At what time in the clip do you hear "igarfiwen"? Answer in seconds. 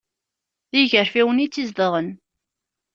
0.81-1.43